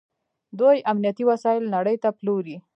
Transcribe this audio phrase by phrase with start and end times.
[0.59, 2.55] دوی امنیتي وسایل نړۍ ته پلوري.